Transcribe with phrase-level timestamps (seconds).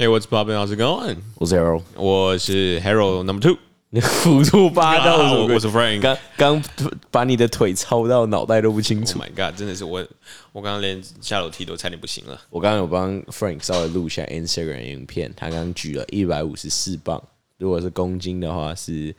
[0.00, 0.54] Hey, what's popping?
[0.54, 1.16] How's it going?
[1.34, 3.58] 我是 Harold，我是 Harold Number Two，
[3.90, 6.00] 你胡涂八道 啊什么鬼我我是 Frank。
[6.00, 6.62] 刚刚
[7.10, 9.18] 把你的腿操到脑袋都不清 Oh 楚。
[9.18, 10.06] my god，真的是我，
[10.52, 12.40] 我刚刚连下楼梯都差点不行了。
[12.48, 17.20] 我刚刚有帮 Frank 稍微录一下 Instagram 影片，他刚刚举了一百五十四磅，
[17.56, 19.12] 如果是公斤的话是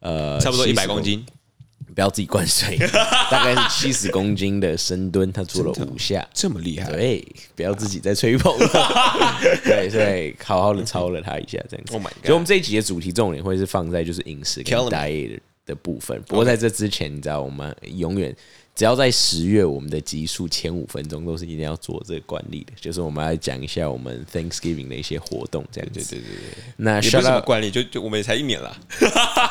[0.00, 1.24] 呃差不多一70百公斤，
[1.98, 2.78] 不要自己灌水，
[3.28, 6.24] 大概是七十公斤的深蹲，他做了五下。
[6.32, 6.92] 这么厉害？
[6.92, 7.26] 对，
[7.56, 8.68] 不要自己再吹捧了。
[9.66, 11.94] 对，所以好好的超了他一下，这样子。
[11.94, 16.22] Oh my god 所以我们这一集的主题重点会是放在就是饮食跟 diet 的的部分。
[16.22, 18.32] 不过在这之前，你知道，我们永远
[18.78, 25.98] 只要在十月，我们的集数前五分钟都是一定要做这个惯例的，就是我们来讲一下我们 Thanksgiving 的一些活动，这样子。
[25.98, 28.68] 对对对对，那也不是 shout 什么惯例，就就我们也才一年了。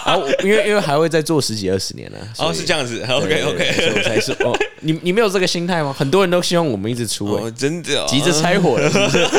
[0.05, 2.17] 啊 因为因为还会再做十几二十年呢。
[2.37, 3.03] 哦，是这样子。
[3.03, 5.91] OK OK，所以我才说哦，你你没有这个心态吗？
[5.91, 9.27] 很多人都希望我们一直出、欸，哦，真的哦急着拆火了，是不是？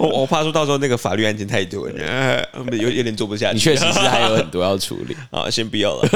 [0.00, 3.54] 我我怕说到时候那个法律案件太多有有点做不下去。
[3.54, 5.14] 你确实是还有很多要处理。
[5.30, 6.08] 啊，先不要了。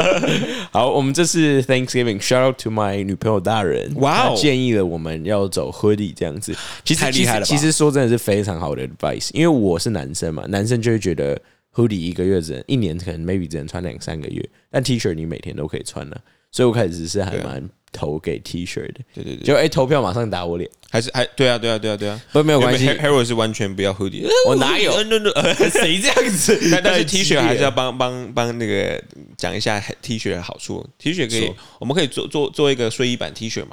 [0.72, 6.54] 好，我们这次 Thanksgiving，shout out to my 女朋友大人，哇哦建议了我们要走 hoodie 这样子。
[6.84, 11.40] 其实太厉害了其实其实说真的是非常好的 advice，因为我是男生嘛，男生就会觉得
[11.74, 16.20] hoodie 一个月只能一年可能 maybe 只能穿两三个月，但 T 恤你每天都可以穿了，
[16.50, 19.00] 所以我开始是还蛮投给 T 恤的。
[19.14, 22.86] 对对对，就哎、投票马上打我脸，还是还对啊对啊对啊对啊，不没有关系。
[22.88, 24.92] Harold 是完全不要 hoodie， 我哪有？
[25.70, 26.58] 谁这样子？
[26.72, 29.02] 但但是 T 恤还是要帮帮帮那个
[29.36, 30.86] 讲一下 T 恤的好处。
[30.98, 33.70] T 恤可以，我们可以做做做一个睡衣版 T 恤嘛，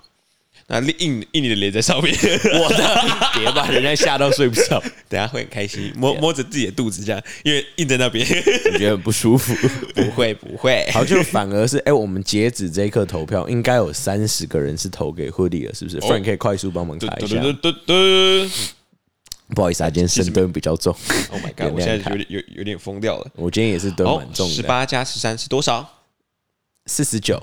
[0.70, 2.14] 那印印你的脸在上面，
[2.60, 8.28] 我的，别把人家吓到睡不着， 等下会很开心，摸摸着自己的肚子这样，因为印在那边。
[8.74, 9.56] 你觉得很不舒服。
[9.96, 17.42] 不会不会，好，就反而是哎、我们截止这一刻投票，应该有三十个人是投给 Hoodie 了，是不是、f r a n k 可以快速帮忙查一下。
[19.56, 20.94] 不好意思啊，今天深蹲比较重。
[21.32, 21.74] ，Oh my god！
[21.74, 23.32] 我现在有点有有点疯掉了。
[23.36, 25.90] 我今天也是蹲哦蛮，重的，十八加十三是多少？
[26.86, 27.42] 四十九。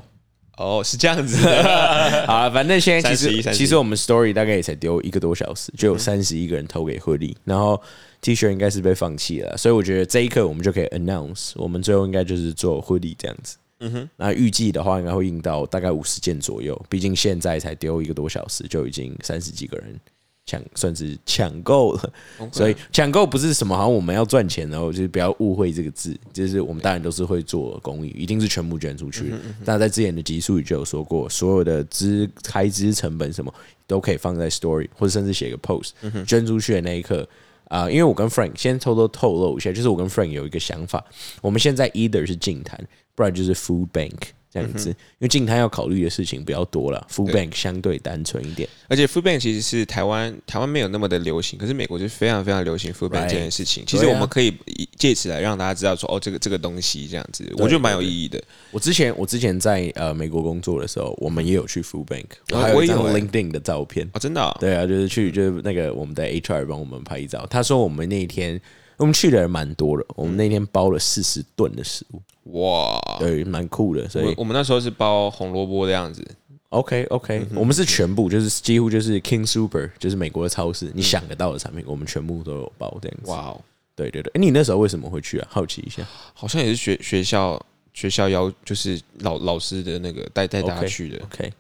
[0.57, 1.65] 哦，是这样子的。
[2.27, 7.81] 好了，反正现在其31实31其实我们 Story 大概也才丢一个多小时，就有三十一个人投给 Hoodie，然后
[8.21, 13.57] T 恤应该是被放弃了，所以我觉得这一刻我们就可以 announce，我们最后应该就是做 Hoodie 这样子。
[13.81, 19.99] 嗯哼，那预计的话应该会印到大概五十件左右，毕竟现在才丢一个多小时，就已经三十几个人
[20.47, 22.13] 抢，算是抢购了。
[22.53, 29.35] 所以抢购不是什么好像我们要赚钱然后，就是不要误会这个字，就是我们当然都是会做公益，一定是全部捐出去。
[29.65, 33.53] 那在之前的集数里就有说过，所有的支开支成本什么
[33.87, 35.91] 都可以放在 story，或者甚至写个 post，
[36.27, 37.29] 捐出去的那一刻。
[37.69, 41.05] 啊、因为我跟 Frank 先偷偷透露一下，就是我跟 Frank 有一个想法，
[41.41, 42.79] 我们现在 either 是净坛，
[43.17, 44.13] 不然就是 food bank
[44.55, 48.69] 这样子，因为静态要考虑的事情比较多了，food bank 相对单纯一点。
[48.87, 53.83] 而且 food bank 其实是台湾台湾没有那么的流行，可是美国就非常非常流行 food bank 这件事情。
[53.85, 58.41] 其实我们可以以借此来让大家知道说，哦，这个这个东西这样子，我觉得蛮有意义的。
[58.71, 64.09] 我之前我之前在呃美国工作的时候，我们也有去 food bank，我哦还有一张 LinkedIn 的照片。
[64.13, 68.61] 哦，真的啊，对啊，就是去就是那个我们的 HR 帮我们拍一张，他说我们那一天
[68.97, 73.01] 我们去的人蛮多的，我们那天包了四十吨的食物，哇！
[73.19, 74.09] 对，蛮酷的。
[74.09, 76.25] 所以我我们那时候是包红萝卜的样子
[76.71, 83.31] ，OK OK，我们是全部就是几乎就是 King Super，就是美国的超市，你想得到的产品，我们全部都有包这样子。
[83.31, 83.61] 哇哦，
[83.97, 85.47] 对对对，诶你那时候为什么会去啊？
[85.51, 86.07] 好奇一下。
[86.33, 87.61] 好像也是学学校
[87.95, 91.25] 学校要就是老老师的那个带带大家去的。
[91.25, 91.51] OK，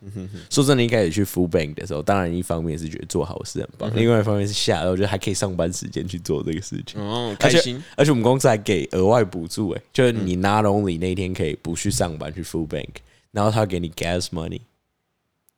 [0.50, 7.00] 说真的，一开始去 Full Bank 的时候，当然一方面是觉得做好事很棒，另外一方面是吓到，我觉得还可以上班时间去做这个事情。
[7.00, 12.88] 哦，开心，而且我们公司还给额外补助，哎，就是你 not only 那一天可以不去上班去 Full Bank，
[13.30, 14.60] 然后他给你 gas money。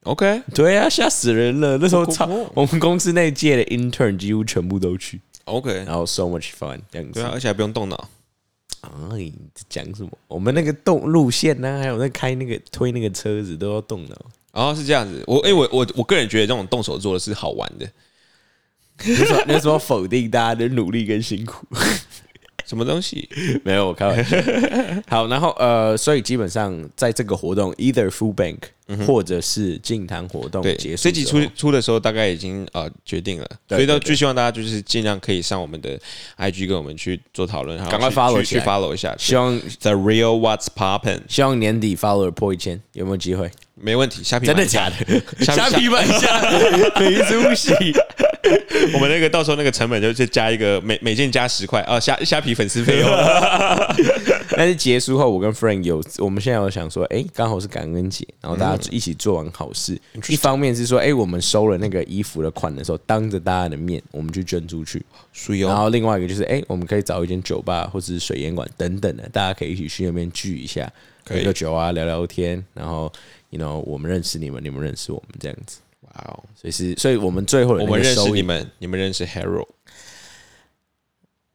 [0.02, 1.78] OK，对啊，吓死人了！
[1.78, 7.14] 那时候超酷酷，我们公司那一届的 intern 几乎全部都去，OK，然后 so much fun 这样子。
[7.14, 8.08] 对啊，而且还不用动脑。
[9.12, 9.32] 哎，
[9.68, 10.10] 讲什么？
[10.28, 14.16] 我们那个动路线呢、还有那开那个推那个车子都要动脑。
[14.52, 15.22] 哦，是这样子。
[15.26, 17.86] 我哎、我我我个人觉得这种动手做的是好玩的。
[19.04, 21.66] 你有什么你说否定大家的努力跟辛苦？
[22.64, 23.28] 什么东西？
[23.62, 24.36] 没有，我开玩笑。
[25.06, 28.58] 好，然后呃，所以基本上在这个活动，either food bank、
[29.06, 35.98] 或者是净谈活动对，结束这集出出的时候大概已经呃决定了，对所以都对对就希望大家就是尽量可以上我们的
[36.38, 39.14] IG 跟我们去做讨论，然后赶快 follow 去去 follow 一下。
[39.18, 43.50] 希望 The real what's poppin 希望年底 follower 破一千，有没有机会？
[43.74, 45.44] 没问题，虾皮真的假的？
[45.44, 46.40] 虾虾皮买一下，
[46.98, 47.74] 没出息。
[48.94, 53.10] 我们那个到时候那个成本就就加一个每每件加十块啊，虾虾皮粉丝费用。
[54.56, 60.00] 但是结束后，我跟 Frank 有，我们现在有想说，哎、刚好是感恩节，然后大家一起做完好事。
[60.28, 65.04] 一方面是说，哎、我们收了那个衣服的款的时候，当着大家的面，我们去捐出去。
[65.60, 70.90] 然后另外一个就是，哎、我们可以找一间酒吧或者是水烟馆等等的，大家可以一起去那边聚一下，
[71.24, 73.12] 喝喝个酒啊，聊聊天，然后
[73.50, 75.78] ，you know，我们认识你们，你们认识我们这样子。
[76.02, 79.66] 哇哦，所以是，所以我们最后的我们认识你们，你们认识 Hero。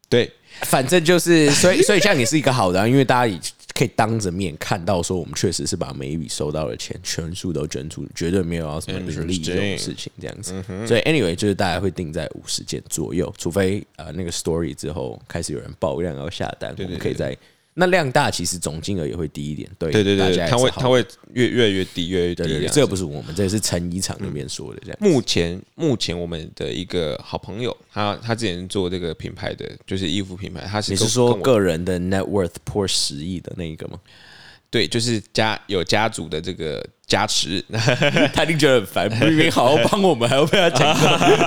[0.09, 0.29] 对，
[0.63, 3.39] 反正就是，所以所以这样也是一个好的、啊，因为大家也
[3.81, 10.53] 可以当着面看到说，我们确实是把每一笔收到的钱全数都捐出，绝对没有要什么盈利这种事情这样子。
[10.85, 17.35] 所以 anyway，就是大家会定在五十件左右，除非呃那个 story 之后开始有人爆量要下单，我们可以在
[17.73, 19.69] 那量大，其实总金额也会低一点。
[19.79, 24.97] 对对对对，会它会越越来越低，越来越低这不是我们，这个是成衣厂那边说的这样。
[24.99, 33.97] 目前目前我们的一个好朋友，他他之前做这个品牌的，就是衣服品牌，他是你是说个人的 net worth 破十亿的那一个吗？
[34.71, 37.63] 对，就是家有家族的这个加持，
[38.33, 40.97] 他一定觉得很烦，明明好好帮我们，还要被他讲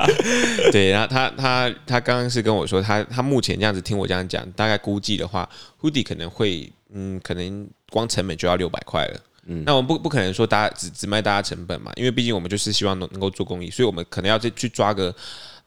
[0.71, 5.49] 对，然后他他他刚刚是跟我说，他他目前这样子听我这样讲，大概估计的话
[5.81, 9.21] ，Hoodie 可能会，嗯，可能光成本就要六百块了。
[9.47, 15.15] 嗯，那我们不不可能说大家只只卖大家成本嘛，因为毕竟我们就是希望能能够做公益，所以我们可能要再去抓个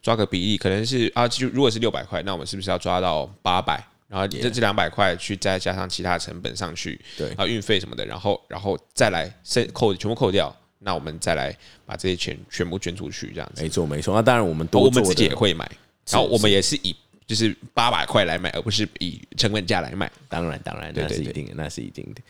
[0.03, 3.83] 抓个比例，可能是啊，就如果是六百块，那我们是不是要抓到八百？
[4.07, 11.55] 然后这这两百块去再加上其他成本上去，对然后运费什么的，然后然后再来剩扣全部扣掉，那我们再来
[11.85, 13.61] 把这些钱全部捐出去，这样子。
[13.61, 15.69] 没错没错，那当然我们多我们自己也会买，
[16.09, 16.95] 然后我们也是以
[17.25, 20.09] 就是八百块来买，而不是以成本价来买。
[20.29, 22.21] 当然，当然，那是一定的，那是一定的。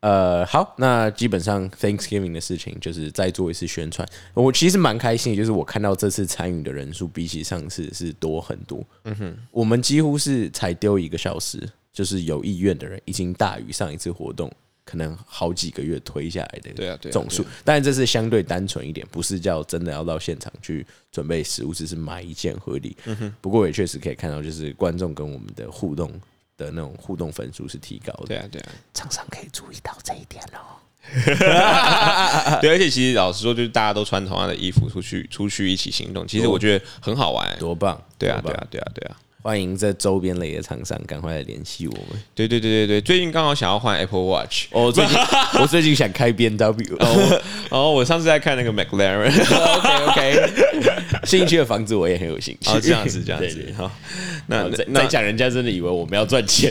[0.00, 4.08] 呃，好，那基本上 Thanksgiving 的事情就是再做一次宣传。
[4.32, 8.84] 我其实蛮开心的，就是我看到这次参与的人数比起上次是多很多。
[9.04, 14.48] 嗯哼，我们几乎是才丢一个小时，就是有意愿的人已经大于上一次活动
[14.84, 17.44] 可能好几个月推下来的总数。
[17.64, 22.96] 当然这是相对单纯一点，不是叫真的要到现场去准备食物，只是买一件合理。
[23.04, 26.08] 嗯哼不过也确实可以看到，就是观众跟我们的互动
[26.58, 28.26] 的那种互动分数是提高的。
[28.26, 30.76] 对啊，对啊，厂商可以注意到这一点哦。
[32.60, 37.58] 对，而且其实老实说，就是大家都穿同样的衣服出去出去一起行动，其实我觉得很好玩。
[37.58, 37.98] 多棒！
[38.18, 39.16] 对啊，多棒对啊，对啊，对啊。
[39.48, 42.22] 欢迎这周边类的厂商赶快来联系我们。
[42.34, 45.16] 对对对对对，最近刚好想要换 Apple Watch，哦，最近
[45.58, 46.98] 我最近想开 B N W。
[47.70, 50.50] 哦我上次在看那个 McLaren，，OK OK，
[51.24, 52.68] 新区的房子我也很有兴趣。
[52.68, 53.40] 哦，这样子这样。
[53.40, 53.90] 子好，
[54.48, 56.70] 那那再那再讲，人家真的以为我们要赚钱。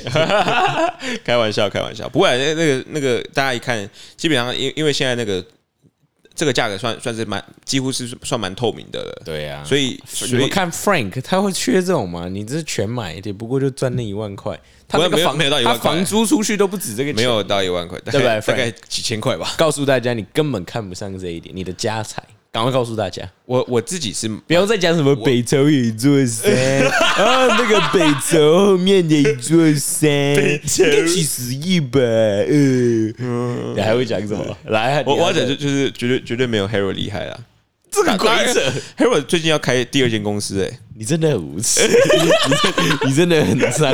[1.26, 2.08] 开玩笑，开玩笑。
[2.08, 5.44] 不过那那个那个，大家一看，基本上因因为现在那个
[6.38, 9.22] 这个价格算算是蛮几乎是算蛮透明的了。
[9.26, 12.30] 对啊，所以所以你们看 Frank，他会缺这种吗？
[12.30, 14.58] 你这是全买，也不过就赚那一万块。
[14.88, 19.54] 他不没有那个房没有到一万块他房租出去都不止这个钱，没有到一万块，大对不对概大概几千块吧。
[19.58, 22.24] 告诉大家，你根本看不上这一点，你的家财，
[22.58, 26.52] 赶快告诉大家，我我自己是不要再讲什么北朝有一座山
[26.88, 32.00] 啊，那个北朝后面的一座山，应该几十亿吧？
[32.00, 34.58] 呃，你还会讲什么？
[34.70, 37.38] 来，我我讲就就是绝对绝对没有 Hero 厉害啦。
[38.06, 41.82] 这个规则，Hero 最近要开第二间公司哎、你真的很无耻，
[43.06, 43.94] 你 真你真的很脏。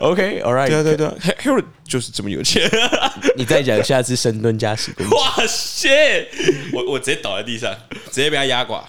[0.00, 2.68] OK，All right，对啊对啊对啊，He-，Hero 就是这么有钱。
[3.36, 5.16] 你再讲下次深蹲加十公斤。
[5.16, 6.26] 哇塞！
[6.72, 7.74] 我我直接倒在地上，
[8.10, 8.84] 直接被他压垮。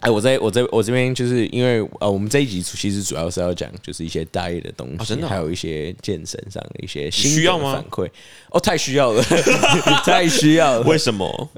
[0.00, 8.10] 哎，我在我在我这边就是因为呃，我们这一集其实主要是要讲就是一些 diet 的东西，哦真的哦还有一些健身上的一些需要吗反馈。
[8.50, 9.22] 哦，太需要了，
[10.04, 10.82] 太需要了。
[10.82, 11.48] 为什么？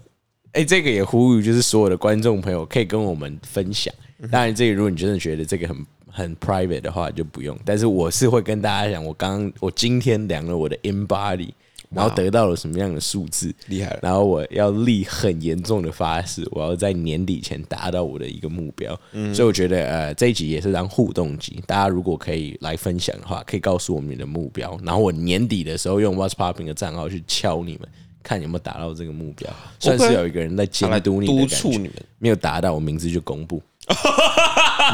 [0.55, 3.93] 哎、这个也呼吁就是所有的观众朋友可以跟我们分享。
[4.21, 7.59] 嗯当然，这个如果你真的觉得这个很很 private 的话，就不用。
[7.65, 11.51] 但是我是会跟大家讲，我刚刚我今天量了我的 in body，
[11.91, 18.99] 然后得到了什么样的数字，厉害了然后我要立很严重的发誓，我要在年底前达到我的一个目标。
[19.13, 27.89] 嗯所以我觉得呃这一集也是当互动集，大家如果可以来分享的话，可以告诉我们你的目标，然后我年底的时候用 What's Popping 的账号去敲你们。
[28.25, 31.93] 看有没有达到这个目标，算是有一个人在监督你督促你们。
[32.19, 33.63] 没有达到，我名字就公布。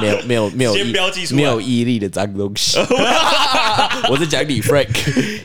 [0.00, 2.76] 没有没有没有先毅标记出来没有毅力的脏东西。
[4.10, 4.88] 我是讲你 Frank，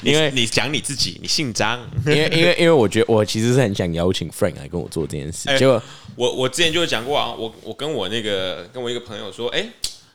[0.01, 1.79] 因为你讲你自己，你姓张。
[2.07, 5.79] 因为因为因为我觉得我其实是很想邀请 Frank 来跟我做这件事，哎结果
[6.15, 9.63] 我我之前就有讲过啊，我我跟我那个跟我一个朋友说，哎、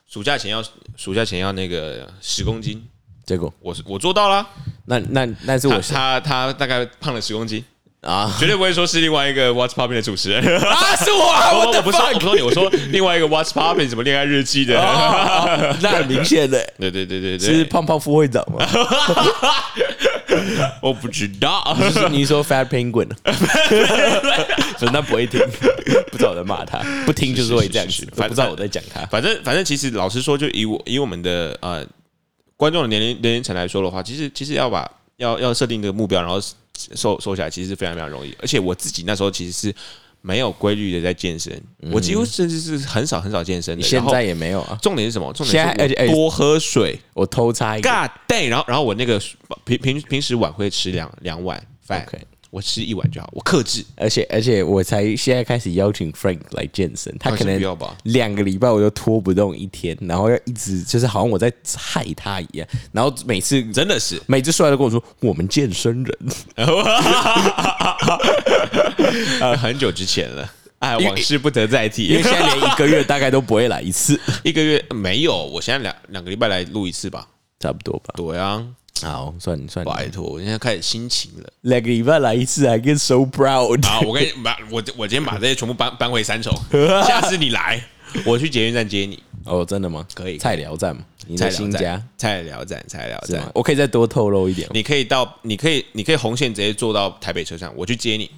[0.09, 0.61] 暑假前要
[0.97, 2.83] 暑假前要那个十公斤，
[3.31, 3.53] 结果？
[3.61, 4.45] 我是我做到了，
[4.87, 7.65] 那那那是我是他他大概胖了十公斤，
[8.01, 8.35] 啊。
[8.41, 10.41] 绝对不会说是另外一个 What's Popping 的主持人。
[10.59, 14.75] 啊，是我啊， 我我我不说我不说你，我说另外一个 What's Popping 什么恋爱日记的。
[15.81, 17.47] 那很明显的，对对对对对。
[17.47, 18.67] 是对，胖胖副会长吗？
[20.81, 21.77] 我不知道。
[21.81, 23.09] 就是你说 Fat Penguin，
[24.79, 25.41] 所以他不会听，
[26.11, 29.05] 不知道我在骂他，不听就是会这样子，是是是是都不知道我在讲他。
[29.07, 31.85] 反正反正，其实老实说，就以我以我们的呃
[32.61, 34.87] 观众的年龄年龄层来说的话，其实其实要把
[35.17, 36.39] 要要设定这个目标，然后
[36.95, 38.37] 瘦瘦下来，其实是非常非常容易。
[38.39, 39.75] 而且我自己那时候其实是
[40.21, 41.59] 没有规律的在健身，
[41.91, 43.83] 我几乎甚至是很少很少健身的。
[43.83, 44.79] 现在也没有啊？
[44.83, 45.33] 重点是什么？
[45.33, 48.49] 重点是我多喝水我偷插一个，God damn！
[48.49, 49.19] 然后然后我那个
[49.65, 52.07] 平平平时晚会吃两两碗饭
[52.51, 53.85] 我吃一碗就好，我克制。
[53.97, 57.61] 而且而且我才现在开始邀请 Frank 来健身，他可能
[58.05, 66.19] 两个礼拜我都拖不动一天，然后要一直就是好像我在害他一样，然后每次真的是，每次出来都跟我说我们健身人，
[69.41, 72.23] 呃， 很久之前了，哎，往事不得再提因提为。
[72.23, 77.29] 现在连一个月大概都不会来一次， 一个月没有，我现在两两个礼拜来录一次吧。
[77.63, 78.15] 差不多吧。
[78.17, 78.67] 对啊，
[79.07, 81.53] 好，算你算你，拜托，我现在开始心情了。
[81.63, 83.85] 两个礼拜来一次，I get so proud。
[83.87, 86.53] 好，我跟你 把我我今天把这些全部搬搬回三重，
[87.07, 87.83] 下次你来，
[88.25, 89.23] 我去捷运站接你。
[89.45, 90.07] 哦，真的吗？
[90.15, 93.51] 可以菜寮站嘛，你菜的新家菜聊站，菜聊站，？
[93.55, 94.69] 我可以再多透露一点。
[94.73, 98.31] 你可以到，你可以，你可以红线直接坐到台北车站，我去接你。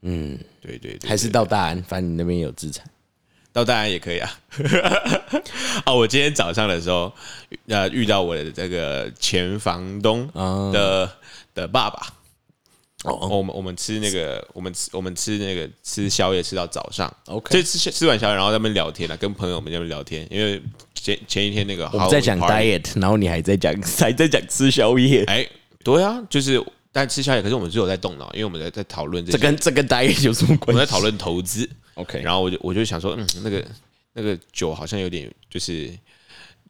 [0.00, 2.84] 嗯，对对对，还是到大安，反正你那边有资产。
[3.52, 4.30] 到大安也可以啊。
[5.84, 7.12] 啊， 我今天早上的时候，
[7.68, 11.10] 呃，遇到我的这个前房东啊的
[11.54, 12.14] 的爸爸。
[13.04, 20.62] 哦我们我们吃那个，我们吃我们吃那个吃宵夜吃到早上 OK 就吃吃完宵夜，然后在那边聊天啊，跟朋友们在那边聊天，因为
[20.94, 25.44] 前前一天那个我们在讲 diet，然后你还在讲还在讲吃宵夜，哎，
[25.82, 30.70] 对啊，就是但吃宵夜，可是我们只有在动脑，因为我们在在讨论这跟这跟 diet 有什么我关系？
[30.70, 33.64] 我们在讨论投资，OK，然后我就我就想说，嗯，那个
[34.12, 35.90] 那个酒好像有点就是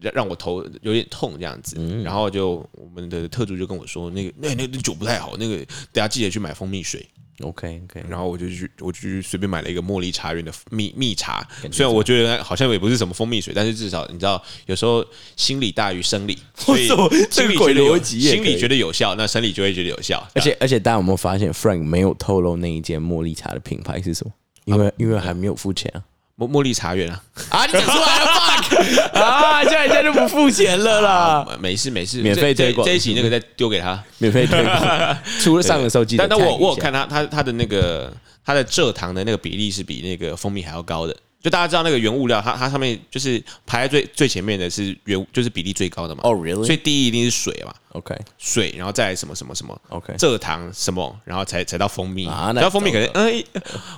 [0.00, 5.59] 让让我头有点痛这样子，嗯然后就我们的特助就跟我说，那个那那那酒不太好，那个
[5.93, 7.07] 大家记得去买蜂蜜水。
[7.41, 11.45] OK OK，然后我就去，我就去随便买了一个茉莉茶园的蜜蜜茶。
[11.73, 16.87] 虽然我觉得好像也不是什么蜂蜜水，但是至少你知道，有时候心理大于生理， 所以
[17.31, 20.25] 心理觉得有心理觉得有效，那生理就会觉得有效。
[20.35, 24.33] 而且而且大家有没有发现 Frank 没有透露那一间茉莉茶的品牌是什么？
[24.64, 26.02] 因为因为还没有付钱啊。
[26.38, 29.12] 茉茉莉茶园啊，啊，你讲出来了，fuck！
[29.21, 34.02] 啊，现在人家就不付钱了啦，啊没事没事，免费这推广这一集那个再丢给他。
[34.19, 35.16] 免费推广。
[35.40, 38.12] 除了上的时候记得但但我我有看他他他的那个
[38.45, 41.14] 他的蔗糖的那个比例是比那个蜂蜜还要高的。
[41.43, 46.21] 就大家知道那个原物料，它它上面就是排在最最前面的是原就是比例最高的嘛。
[46.25, 46.65] 哦，really？
[46.65, 52.27] 所以第一一定是水嘛，OK 水，然后再什么什么什么 OK，蔗糖什么，然后才才到蜂蜜。
[52.27, 53.43] 啊那然后蜂蜜可能糟哎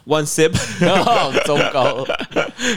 [0.07, 0.53] one sip，
[0.89, 2.05] 哦，糟糕。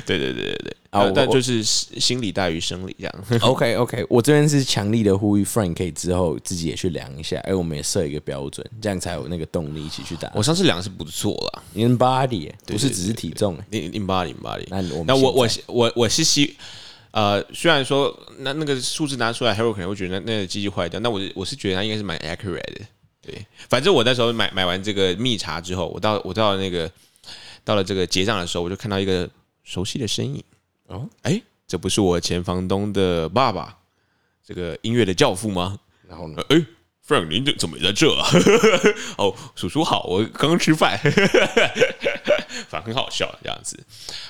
[0.06, 3.13] 对对对对对，啊但就是心理大于生理这样。
[3.41, 10.32] OK OK，我这边是强力的呼吁，Frank 可以之后自己也去量一下，哎，我们也设一个标准，这样才有那个动力一起去打。
[10.34, 14.65] 我上次量是不错了，in body 不是只是体重，哎零零八零八零。
[14.70, 16.56] 那我们那我我我我是希，
[17.12, 22.82] 呃，虽然说那那个数字拿出来，Hero 可能会觉得那那个机器坏掉，那我我是觉得它应该是蛮 accurate 的。
[23.22, 26.89] 对，反正我那时候买买完这个蜜茶之后，我到我到了那个
[27.65, 29.29] 到了这个结账的时候，我就看到一个
[29.63, 30.41] 熟悉的身影。
[30.88, 33.77] 哦哦，哎，这不是我前房东的爸爸，
[34.44, 35.77] 这个音乐的教父吗？
[36.08, 36.41] 然后呢？
[36.50, 36.65] 呃哎
[37.06, 38.27] ，Frank，您这怎么也在这啊？
[39.17, 40.98] 哦，叔叔好，我刚刚吃饭，
[42.70, 43.77] 反正很好笑这样子。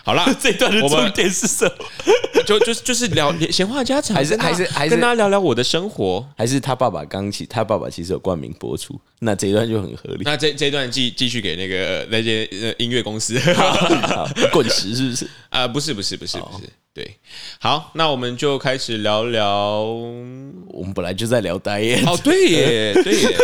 [0.03, 1.74] 好啦， 这段的重点是什么？
[2.45, 6.25] 就就就是聊闲话家常，还是还是还是跟大家聊聊我的生活。
[6.38, 10.21] 还是他爸爸刚起，他爸爸其实有冠名播出，那这一段就很合理。
[10.24, 15.27] 那这这一段继继续给那个呃那些呃音乐公司 好滚石是不是？
[15.50, 17.17] 啊，不是不是不是不是，对，
[17.59, 19.81] 好，那我们就开始聊聊。
[20.69, 23.38] 我们本来就在聊呆耶，哦，对耶，对耶，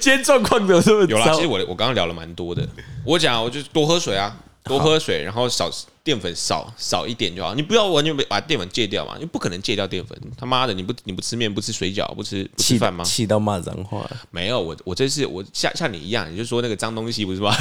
[0.00, 1.32] 今天状况怎么这么有啦。
[1.32, 2.66] 其实我我刚刚聊了蛮多的，
[3.04, 5.70] 我讲我就多喝水啊，多喝水，然后少
[6.02, 7.54] 淀粉少少一点就好。
[7.54, 10.18] 你不要完全把淀粉戒掉嘛，你不可能戒掉淀粉。
[10.36, 13.04] 他妈的，你不你不吃面，不吃水饺，不吃不吃饭吗？
[13.04, 14.08] 气到骂脏话。
[14.30, 17.54] 没有，我我这是我像像你一样，你就说那个脏东西不是吗？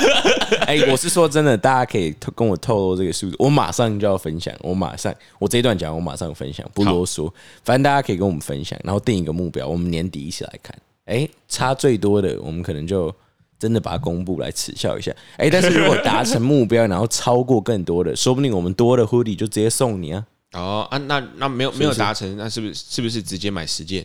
[0.66, 7.30] 哎、我是说真的，大家可以跟我透露这个数字，我马上就要分享，我马上，我这一段讲，我马上分享，不啰嗦。
[7.64, 10.74] 反正大家可以跟我们分享，然后定一个目标，我们年底一起来看。
[11.04, 13.14] 哎、差最多的，我们可能就
[13.62, 15.14] 真的把它公布来耻笑一下。
[15.36, 20.26] 哎、但是如果达成目标，然后超过更多的，说不定我们多的 hoodie 就直接送你啊。
[20.54, 24.04] 哦啊，那那没有没有达成，那是不是是不是直接买十件？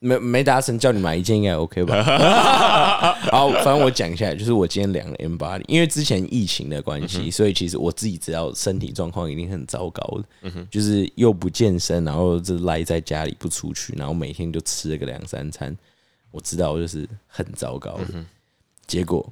[0.00, 2.02] 没没达成，叫你买一件应该 OK 吧？
[3.30, 15.74] 好，反正我讲一下，就是我今天量了 M 八零，因为之前疫情的关系，所以其实我自己知道身体状况一定很糟糕的，就是又不健身，然后就赖在家里不出去，然后每天就吃了个两三餐，
[16.32, 18.04] 我知道就是很糟糕的。
[18.86, 19.28] 结果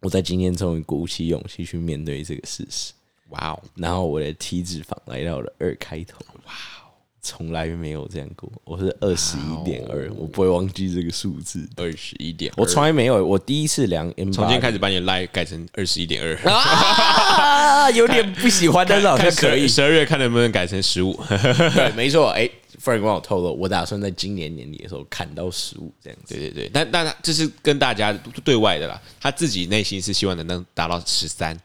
[0.00, 2.92] 我在今天终于鼓起勇气去面对这个事实，
[3.28, 6.88] 哇哦，然后我的体脂肪来到了二开头，哇哦，
[7.22, 11.68] 从来没有这样过，我是二十一点二，我不会忘记这个数字。
[11.76, 19.68] 二十一点，我从来没有，我第一次量从今天开始把你的 line 改成二十一点二，啊，有点不喜欢，但是好像可以。
[19.68, 21.12] 十二月看能不能改成十五。
[21.74, 22.30] 对，没错。
[22.30, 22.48] 哎
[22.82, 26.34] ，Frank 帮我透露，我打算在今年年底的时候砍到十五这样子。
[26.34, 28.12] 对对对，但但他这是跟大家
[28.44, 31.56] 对外的啦，他自己内心是希望能能达到十三，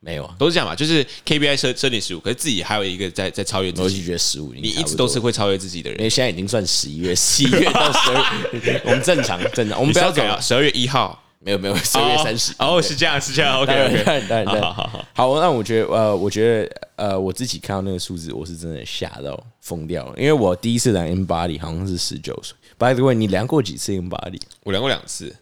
[0.00, 5.98] 没有啊，都是这样嘛，就是 KPI 设设定十五，可是自己还有一个在在超越自己，我就觉得十五，你一直都是会超越自己的人。
[5.98, 6.04] 因。
[6.04, 12.54] 为现在已经算十一月，十一月到十二， 我们正常正常，我们不要讲啊，十二月一号，没有没有，十二月三十。
[12.58, 22.56] 哦，是这样是这样，OK OK，当然当然当然好好好，好，那我觉得呃，我觉得呃，我自己看到那个数字，我是真的吓到疯掉了，因为我第一次量 M 八里好像是十九岁。
[22.78, 24.40] By the way，你量过几次 M 八里？
[24.62, 25.36] 我量过两次，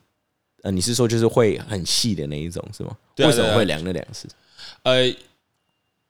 [0.62, 2.96] 呃，你是说就是会很细的那一种是吗？
[3.18, 4.28] 为什么会量那两次？
[4.82, 5.14] 呃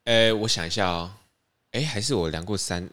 [0.05, 1.11] 呃，我想一下哦，
[1.73, 2.89] 哎，还是我量过三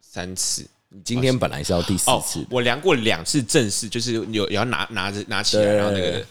[0.00, 0.64] 三次。
[0.88, 2.40] 你今天本来是要第四哦次。
[2.40, 6.24] 的，，我量过两次正式，就是有有要拿拿着拿起来，然后那个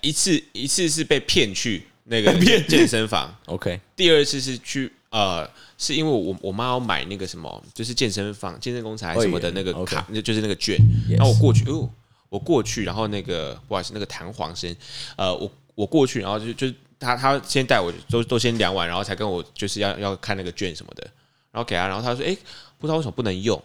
[0.00, 5.48] 一次一次是被骗去那个健健身房， OK，第二次是去呃，
[5.78, 10.76] 是因为我我妈要买那个什么，就是健身房、健身公司还是什么的那个卡，就就是那个券。
[11.08, 11.88] Yes 然后我过去，哦，
[12.28, 14.74] 我过去，然后那个不好意思，那个弹簧声，
[15.16, 21.02] 呃，我我过去，然后就就他他先带我都都先量完，然后才跟我就是要要看那个券什么的，
[21.50, 22.36] 然后给他，然后他说，哎、
[22.78, 23.60] 不知道为什么不能用，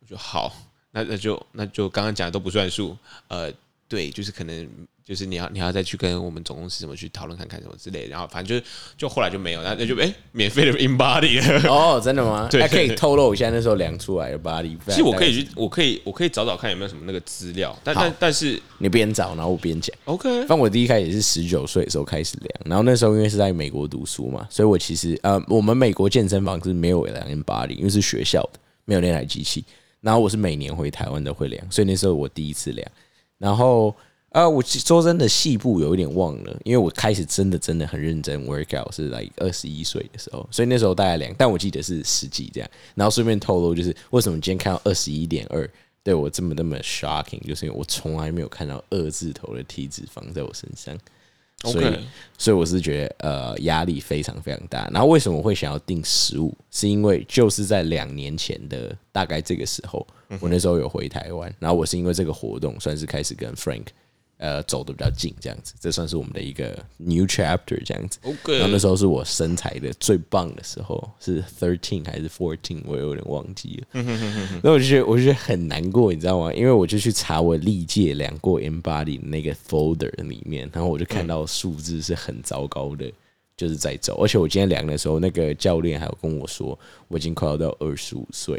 [0.00, 0.54] 我就好，
[0.92, 2.96] 那那就那就刚刚讲的都不算数，
[3.28, 3.52] 呃，
[3.88, 4.68] 对，就是可能
[5.04, 8.66] 就是你要你要再去跟我们总公司什么去讨论看看什么之类的，然后反正就
[8.96, 11.68] 就后来就没有，那那就哎、免费的 in body 了。
[11.68, 12.46] 哦，真的吗？
[12.50, 14.78] 对那可以透露一下那时候量出来的 body。
[14.86, 19.96] 其实我可以去，我可以我可以找找看有没有什么那个资料，但但但是你边找，然后我边讲。
[20.04, 29.64] OK，反正我第一开始也是十九岁的时候开始量，然后那时候因为是在美国读书嘛，所以我其实呃，我们美国健身房是没有量 in body，，因为是学校的，没有那台机器。
[30.00, 32.90] 然后我是每年回台湾都会量，所以那时候我第一次量。
[33.38, 33.94] 然后
[34.30, 42.70] 呃，我说真的细部有一点忘了，因为我开始真的真的很认真 workout 是来二十一岁的时候，所以那时候大概量，但我记得是十几这样。
[42.94, 45.68] 然后顺便透露，就是为什么今天看到二十一点二。
[46.02, 50.96] 对我这么那么 shocking，就是因为我从来没有看到二字头的体脂肪在我身上，
[51.64, 51.98] 所以
[52.38, 54.88] 所以我是觉得呃压力非常非常大。
[54.92, 56.56] 然后为什么会想要定十五？
[56.70, 60.06] 是因为就是在两年前的大概这个时候，
[60.40, 63.86] 我那时候有回台湾，然后我是因为这个活动算是开始跟 Frank
[64.40, 68.18] 呃走的比较近，这样子，这算是我们的一个 new chapter 这样子。
[68.22, 74.02] OK，然后那时候是我身材的最棒的时候，是 thirteen 还是 fourteen，我有点忘记了。
[74.62, 76.52] 那我就觉得我就觉得很难过，你知道吗？
[76.54, 83.12] 因为我就去查我历届量过 M body 的那个 folder 里面，然后我就看到数字是很糟糕的，
[83.58, 84.22] 就是在走。
[84.22, 88.58] 而且我今天量的时候，那个教练还有跟我说，我已经快要到二十五岁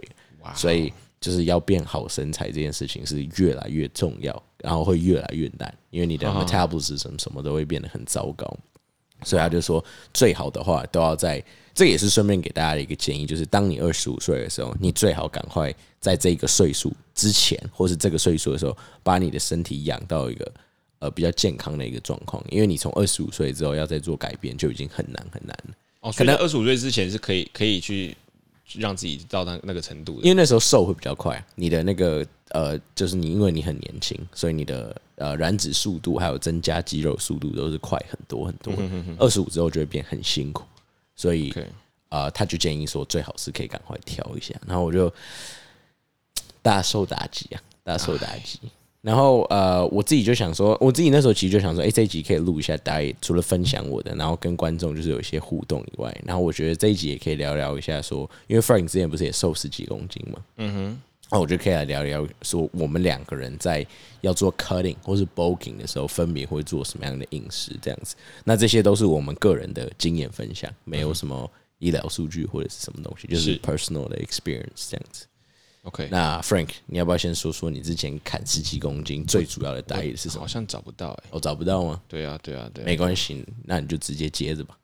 [0.56, 8.58] 所以就是要变好身材这件事情是越来越重要，然后会越来越难，因为你的 metabolism 什么都会变得很糟糕。
[9.24, 11.44] 所以他就说，最好的话都要在，
[11.76, 20.52] 这也是顺便给大家的一个建议，就是当你二十五岁的时候，你最好赶快在这个岁数之前，或是这个岁数的时候，把你的身体养到一个
[20.98, 25.76] 呃比较健康的一个状况，因为你从二十五岁之后要再做改变，就已经很难很难了。
[26.00, 28.18] 哦，可能二十五岁之前是可以可以去去
[28.78, 30.22] 让自己到那那个程度的。
[30.24, 38.74] 因为那时候瘦会比较快，你的那个呃，就是你因为你很年轻，所以你的呃燃脂速度还有增加肌肉速度都是快很多很多。
[39.18, 40.64] 二十五之后就会变很辛苦，
[41.16, 41.54] 所以
[42.10, 44.54] 呃，他就建议说最好是可以赶快调一下。
[44.68, 45.14] 然后我就
[46.62, 48.60] 大受打击啊，大受打击。
[49.02, 63.84] 然后呃，我自己就想说，我自己那时候其实就想说，哎、这一集可以录一下 diet，除了分享我的，然后跟观众就是有一些互动以外，然后我觉得这一集也可以聊聊一下说，因为 Frank 之前不是也瘦十几公斤嘛，嗯哼，那我就可以来聊聊说，我们两个人在
[64.22, 68.16] 要做 cutting 或是 bulking 的时候，分别会做什么样的饮食这样子。
[68.44, 75.26] 那这些都是我们个人的经验分享，没有什么医疗数据或者是什么东西，就是是 personal 的 experience 这样子。
[75.84, 80.48] OK，那 Frank，你要不要先说说你之前砍十几公斤最主要的 diet 是什么好？
[80.48, 81.24] 像找不到哎。
[81.32, 82.00] 我找不到吗？
[82.08, 82.86] 对啊，对啊，对啊。
[82.86, 84.78] 没关系，那你就直接接着吧。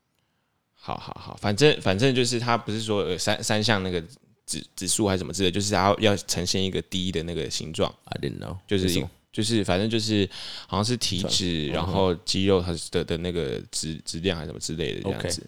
[0.74, 4.02] 好好好，反正反正就是他不是说有三三项那个
[4.48, 10.28] 指指数还是什么之类，就是他要呈现一个低的那个形状，I didn't know，就是就是反正就是
[10.66, 15.48] 好像是体脂，然后肌肉它的的那个质质量还是什么之类的这样子。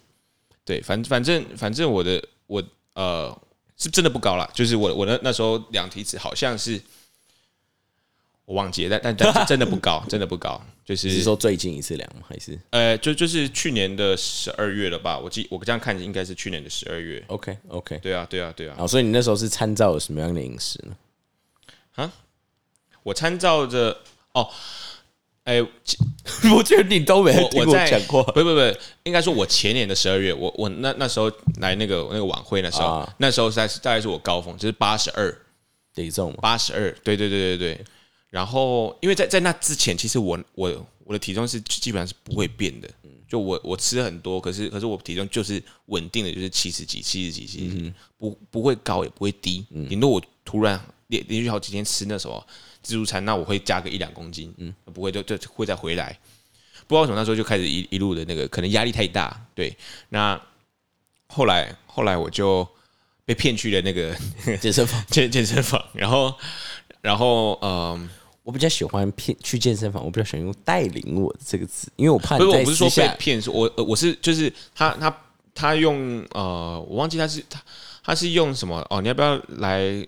[0.64, 2.62] 对，反反正反正我的我
[2.94, 3.36] 呃
[3.80, 6.78] 是真的不高了，就是我我那那时候量体脂好像是
[8.44, 12.22] 我忘记了，但但但真的不高，真的不高，就是你是说最近一次量吗？
[12.28, 15.18] 还是呃就就是去年的十二月了吧？
[15.18, 17.24] 我记我这样看应该是去年的十二月。
[17.28, 17.98] OK OK？
[17.98, 20.96] 对啊，对啊，对啊，好，所以你那时候是参照了什么样的饮食呢？
[21.94, 22.12] 啊
[23.02, 23.96] 我参照着
[24.32, 24.46] 哦，
[25.44, 25.60] 哎、
[26.54, 28.22] 我 觉得你都没我我在讲过。
[28.24, 28.60] 不不不，
[29.04, 33.14] 应该说我前年的十二月，我我那那时候来那个那个晚会，那时候、啊。
[33.18, 35.34] 那时候在大概是我高峰，就是八十二，
[35.94, 37.84] 体重，八十二，对对对对对。
[38.28, 42.88] 然后因为在在那之前，其实我我我的体重是基本上是不会变的，
[43.26, 52.46] 就我我吃很多，可是可是我体重就是稳定的，就是七十几、七十几、七十几，不不会高也不会低，顶多我突然连连续好几天吃那什么
[52.82, 56.18] 自助餐，那我会加个一两公斤，嗯，不会就就会再回来。
[56.86, 59.76] 不知道为什么那时候就开始一一路的那个，可能压力太大，对。
[60.08, 60.40] 那
[61.28, 62.66] 后来后来我就
[63.24, 64.12] 被骗去了那个
[64.60, 65.00] 健身房。
[65.08, 66.34] 健健身房，然后
[67.00, 68.10] 然后嗯，
[68.42, 75.16] 我比较喜欢骗去健身房，我比较喜欢用“带领我”这个字，因为我怕不是你在我不是说私下被骗，是我呃我是就是他他
[75.54, 77.62] 他用呃我忘记他是他
[78.02, 80.04] 他是用什么哦，你要不要来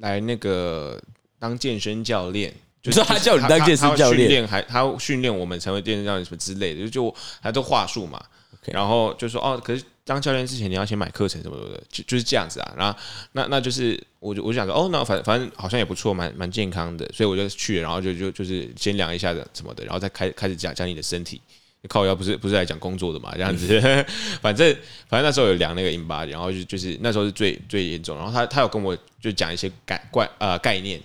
[0.00, 1.00] 来那个
[1.40, 2.54] 当健身教练？
[2.80, 8.22] 就是说他叫你当健身教练他他训练还他训练我们成为健身教练什么之类的，就还都话术嘛。
[8.66, 12.74] 然后就说哦，可是当教练之前你要先买课程什么的，就就是这样子啊。
[12.76, 12.98] 然后
[13.32, 21.40] 那那就是我就我就想说哦，那反反正好像也不错，蛮蛮健康的，所以我就去了，然后就就就是先量一下的什么的，然后再开开始讲讲你的身体。
[21.88, 23.80] 靠腰不是不是来讲工作的嘛，这样子，
[24.42, 24.70] 反正
[25.08, 31.00] 反正那时候有量那个 in body，然后就就是那时候是最最严重，然后他他有跟我就讲一些概概呃概念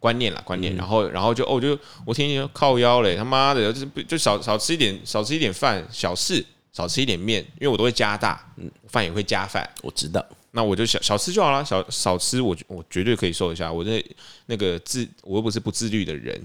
[0.00, 13.70] 观念啦观念，然后然后就哦就我天天靠腰嘞，他妈的就就少少吃一点少吃一点饭，小事少吃一点面，因为我都会加大，嗯，饭也会加饭，我知道，那我就小小吃就好了，少少吃我我绝对可以瘦一下。
[13.70, 14.02] 我这
[14.46, 16.40] 那个自我又不是不自律的人，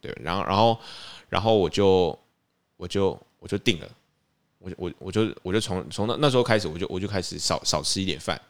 [0.00, 0.78] 对，然后然后
[1.28, 2.16] 然后我就
[2.76, 3.88] 我就我就定了，
[4.60, 8.40] 我我我就我就从从那那时候开始，我就我就开始少少吃一点饭，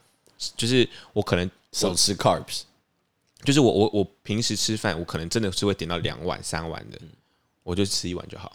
[0.54, 2.64] 就是我可能少吃 carbs。
[3.44, 7.00] 就是我我我平时吃饭，我可能真的是会点到两碗三碗的，
[7.62, 8.54] 我就吃一碗就好，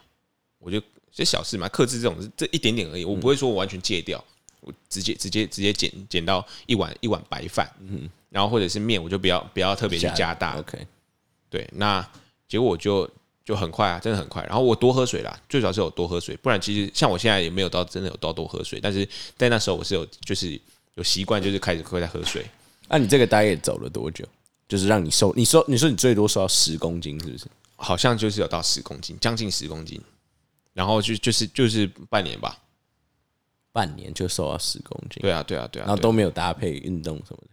[0.60, 4.24] 我就这小事嘛，克制这种这一点点而已，我不会说我完全戒掉，
[4.62, 10.78] 我直接直接直接减减到一碗一碗白饭，嗯，然后或者是面，我就不要不要特别去加大，OK，
[11.50, 12.08] 对，那
[12.48, 13.10] 结果我就
[13.44, 14.44] 就很快啊，真的很快。
[14.44, 20.60] 然后我多喝水啦，最主要是有多喝水，不然其实像我现在也没有到真的有到多喝水，但是在那时候我是有就是
[20.94, 22.46] 有习惯，就是开始会在喝水。
[22.88, 24.24] 那、你这个 diet 走了多久？
[24.68, 27.46] 就是让你瘦，你说，你说你最多瘦到十公斤，是不是？
[27.76, 30.02] 好像就是有到十公斤，将近十公斤，
[30.74, 32.58] 然后就就是就是半年吧。
[33.72, 37.48] 半年就瘦到十公斤，对啊，对啊，对啊，然后都没有搭配运动什么的，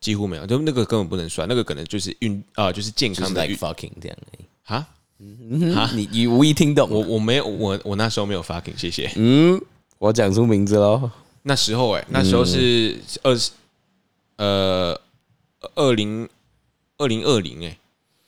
[0.00, 4.44] 几乎没有，就那个根本不能算，那个可能就是运啊、就是健就是康的 fucking 这样而已。
[4.74, 4.88] 啊。
[5.20, 9.10] 你你无意听懂我我没有，我我那时候没有 fucking，谢谢。
[9.16, 9.60] 嗯，
[9.98, 11.10] 我讲出名字喽。
[11.42, 13.50] 那时候哎、那时候是二十
[14.36, 15.00] 呃
[15.74, 16.28] 二零
[16.98, 17.78] 二零二零哎，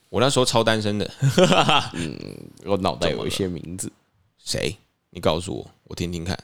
[0.08, 1.10] 我那时候超单身的。
[2.64, 3.90] 我脑袋有一些名字，
[4.42, 4.76] 谁？
[5.10, 6.38] 你告诉我，我听听看，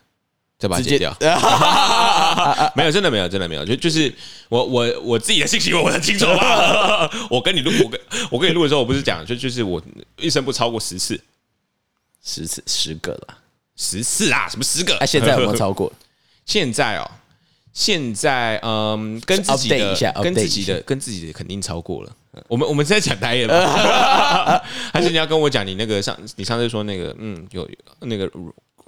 [0.58, 1.16] 再把它剪掉。
[2.74, 3.64] 没有，真的没有，真的没有。
[3.64, 4.12] 就就是
[4.48, 7.08] 我我我自己的信息我很清楚吧。
[7.30, 8.00] 我跟你录，我跟
[8.32, 9.80] 我跟你录的时候，我不是讲，就就是我
[10.16, 11.20] 一生不超过十次，
[12.24, 13.38] 十次十个啦。
[13.76, 14.96] 十次啊，什么十个？
[14.98, 15.92] 那、现在有没有超过？
[16.44, 17.10] 现在哦，
[17.76, 22.16] 现在嗯，跟自己的一下跟自己的跟自己的肯定超过了。
[22.48, 23.54] 我们我们是在讲打野吗？
[24.94, 27.68] 还是你要跟我讲你那个上你上次说那个嗯有
[28.00, 28.26] 那个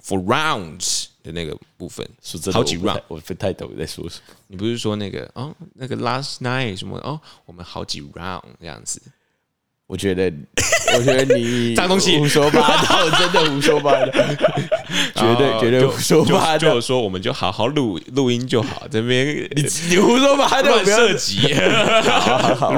[0.03, 2.03] for rounds 的那个部分？
[2.23, 4.33] 说真的，好几 round，我不太懂你在说什么。
[4.47, 8.99] 你不是说那个哦那个 last night 什么哦我们好几 round 这样子？
[9.89, 10.31] 我觉得，
[10.95, 14.11] 我觉得你 脏东西胡说八道，真的胡说八道，
[15.15, 16.81] 绝对绝对胡说八道就就。
[16.81, 21.39] 说我们就好好录录音就好，这边你你胡说八道，乱不要涉及，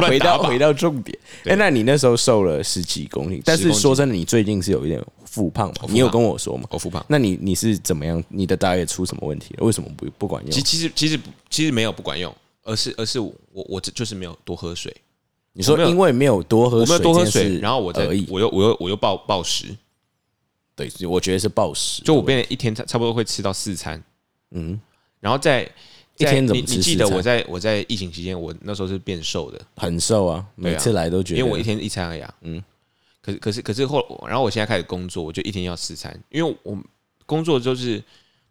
[0.07, 1.17] 回到回到重点。
[1.43, 5.73] 哎，那你那时候瘦了十几公斤，但是说真的，你最近是有一点复胖嘛？
[5.89, 6.63] 你有跟我说吗？
[6.69, 7.05] 我复胖。
[7.09, 8.23] 那你你是怎么样？
[8.29, 9.65] 你的 diet 出什么问题了？
[9.65, 10.61] 为什么不不管用其？
[10.61, 11.19] 其实其实
[11.49, 14.95] 其实没有不管用，而是而是我我这就是没有多喝水，
[15.53, 18.05] 你说因为没有多喝水，没有多喝水，然后我再。
[18.29, 19.65] 我又我又我又暴暴食，
[20.75, 22.01] 对，我觉得是暴食。
[22.03, 24.01] 就我变成一天差差不多会吃到四餐，
[24.51, 24.79] 嗯，
[25.19, 25.63] 然后在
[26.17, 27.23] 一天怎你么吃四你记得我餐？
[27.23, 32.33] 在我在疫情期间，我那时候是变瘦的，很瘦啊，每次来都觉得，因为我一天一餐而已、啊。
[32.41, 32.63] 嗯，
[33.21, 36.77] 可是可是可是后，然后我现在开始工作，我就一天要四餐，因为我
[37.25, 38.01] 工作就是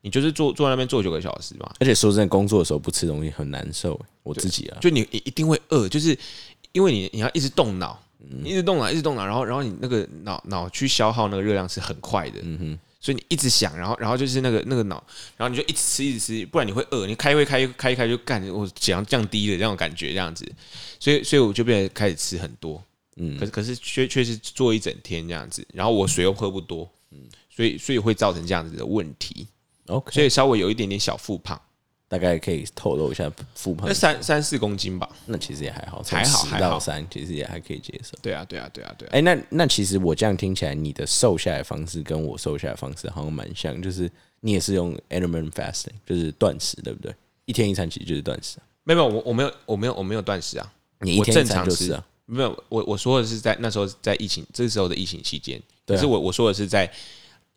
[0.03, 3.99] 你就是坐坐在那边坐九个小时嘛，而且说真的，工作的时候不吃东西很难受。
[4.23, 6.17] 我自己啊，就你你一定会饿，就是
[6.72, 15.02] 因为你你要一直动脑，你一直动脑，一直动脑，然后然后你那个脑脑去消耗那个热量是很快的，嗯哼，所以你一直想，然后然后就是那个那个脑，
[15.37, 20.50] 然后你就一直吃一直吃，不然你会饿，你开会开开一开就干，我血糖降低了这种感觉这样子，
[20.98, 22.83] 所以所以我就变得开始吃很多，
[23.16, 27.18] 嗯，可是可是却却是做一整天这样子，然后我水又喝不多，嗯，
[27.54, 29.46] 所以所以会造成这样子的问题
[29.87, 31.61] ，OK，所以稍微有一点点小复胖，
[32.11, 36.70] 大概可以透露一下复胖那，三三四公斤吧，那其实也还好，还好十还好。
[36.70, 38.18] 到三其实也还可以接受。
[38.20, 47.14] 对啊对啊对啊对啊，哎、那那其实我这样听起来，你的瘦下来的方式跟我瘦下来的方式好像蛮像，就是你也是用 intermittent fasting，就是断食，对不对？
[47.44, 48.59] 一天一餐其实就是断食。
[48.59, 51.92] 啊，没有没有我我没有我没有我没有断食啊，我你一天一正常吃。
[51.92, 52.05] 啊。
[52.27, 56.88] 没有，我我说的是在那时候在疫情这时候的疫情期间，可是我我说的是在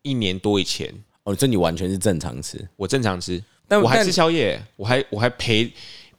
[0.02, 0.92] 一年多以前，
[1.24, 3.44] 哦，这你完全是正常吃，我正常吃，
[3.82, 5.72] 我还吃宵夜，我还我还陪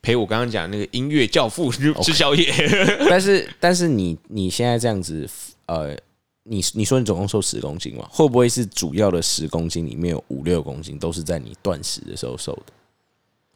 [0.03, 1.71] 陪我刚刚讲那个音乐教父
[2.03, 2.53] 吃宵夜，
[3.09, 5.29] 但是但是你你现在这样子，
[5.67, 5.97] 呃，
[6.43, 8.07] 你你说你总共瘦十公斤嘛？
[8.11, 12.73] 会不会是主要的十公斤里面有五六公斤都是在你断食的时候瘦的？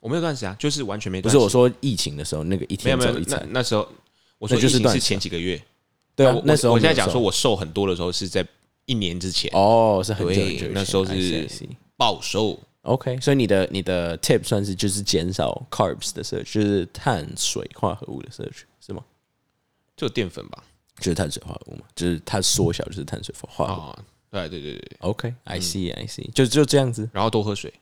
[0.00, 1.30] 我没有断食啊，就是完全没断。
[1.30, 3.86] 不是我说疫情的时候那个一天没有没有，那那时候
[4.38, 5.60] 我说就是是前几个月，
[6.14, 8.46] 对啊，那时候我我现在讲说我瘦很多的时候是在
[8.86, 11.46] 一年之前哦，是很久很久那时候是
[11.96, 12.58] 暴瘦。
[12.82, 19.04] OK，所以你的你的 tip 算是就是减少 carbs 的摄取，就是碳水化合物的摄取，是吗？
[19.96, 20.62] 就淀粉吧，
[20.98, 23.86] 就是碳水化合物嘛，就是它缩小就是碳水化合物。
[23.90, 27.08] 啊，对对对对，OK，I、see I see，就就这样子。
[27.12, 27.72] 然后多喝水，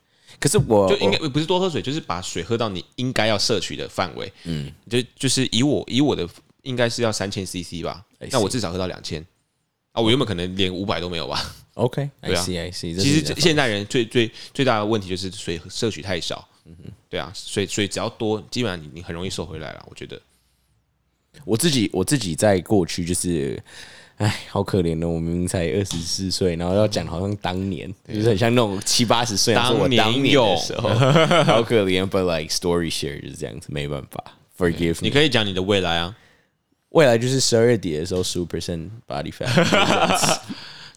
[0.40, 4.32] 可是我就应该不是多喝水，就是把水喝到你应该要摄取的范围。
[4.44, 6.26] 嗯，就就是以我以我的
[6.62, 9.24] 应该是要三千 CC 吧那我至少喝到两千
[9.92, 11.54] 啊，我原本可能连五百都没有吧。
[11.76, 16.74] OK，I、对啊 see I see 其实现代人最最最大的问题就是水摄取太少嗯。
[17.08, 19.86] 对啊，水水只要多，基本上你你很容易瘦回来了。
[19.88, 20.20] 我觉得
[21.44, 23.62] 我自己我自己在过去就是，
[24.16, 30.88] 哎，好可怜的，我明明才二十四岁，然后要讲好像当年，就是很像那种七八十岁，当年当年有的时候，
[31.44, 32.04] 好可怜。
[32.08, 34.24] But like story share 就是这样子，没办法
[34.58, 35.14] ，forgive 你 me。
[35.14, 36.16] 可以讲你的未来啊，
[36.88, 39.62] 未来就是十二月底的时候，十五 percent body fat 就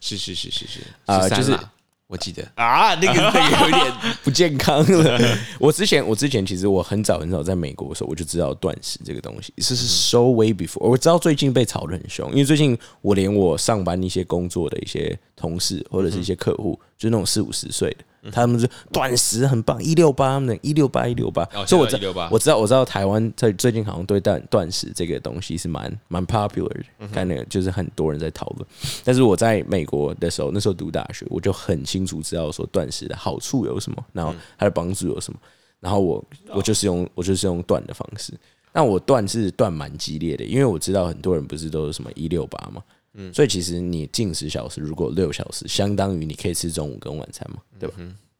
[0.02, 1.60] 是是是是是是啊13就是
[2.08, 5.38] 我记得啊，那个 那个有点不健康了。
[5.60, 10.80] 我之前我之前其实我很早很早在美国的时候，我就知道断食这个东西，是是 so way before。
[10.80, 28.68] 我知道最近被炒得很凶，因为最近我连我上班一些工作的一些同事或者是一些客户，就是那种四五十岁的，他们就断食很棒，一六八，他们一六八一六八，哦所以我知现在有168我知道我知道台湾在最近好像对断断食这个东西是蛮蛮 popular 的，看那个就是很多人在讨论。
[29.06, 35.40] 但是我在美国的时候，那时候读大学，我就很清楚知道说断食的好处有什么，然后它的帮助有什么。
[35.80, 38.34] 然后我我就是用我就是用断的方式，
[38.74, 42.84] 那我断是断蛮激烈的，因为我知道很多人不是都是什么一六八嘛，
[43.22, 47.96] 嗯，所以其实你进十小时，如果六小时，相当于你可以吃中午跟晚餐嘛，对吧？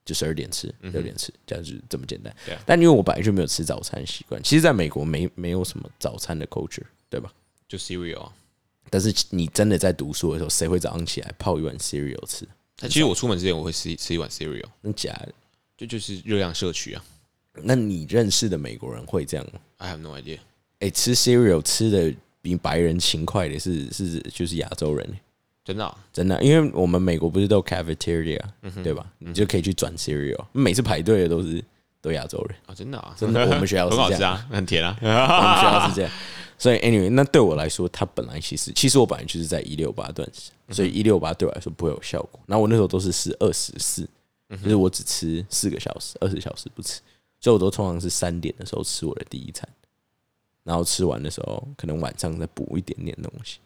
[0.06, 2.34] 就十二点吃，六点吃，这样就这么简单。
[2.66, 7.32] 但因为我本来就没有吃早餐习惯，其实在美国没没有什么早餐的 culture，对吧？
[7.68, 8.34] 就 cereal 啊。
[8.90, 12.48] 但是你真的在读书的时候，谁会早上起来泡一碗 cereal 吃？
[12.88, 15.34] 其实我出门之前我会吃吃一碗 cereal，那假的？
[15.78, 17.06] 就就是热量摄取啊。
[17.62, 20.40] 那你认识的美国人会这样吗？I have no idea。
[20.80, 25.08] 哎、吃 cereal 吃的比白人勤快的是是就是亚洲人、
[25.64, 28.40] 真的啊、真的，因为我们美国不是都有 cafeteria，、
[28.84, 29.06] 对嗯吧？
[29.20, 31.64] 你就可以去转 cereal，每次排队的都是
[32.02, 34.08] 都亚洲人，啊，真的啊，真的 我们学校是这样。
[34.10, 34.98] 很好吃啊，很甜啊。
[35.02, 36.12] 我们学校是这样。
[36.58, 42.40] 所以 anyway，那对我来说，它本来其实其实我本来就是在一六八段食，所以一六八对我来说不会有效果。
[42.48, 44.06] 然后我那时候都是吃二十四，
[44.64, 47.00] 就是我只吃四个小时，二十小时不吃，
[47.40, 49.68] 所以我都通常是三点的时候吃我的第一餐，
[50.70, 53.58] 然后吃完的时候可能晚上再补一点点东西。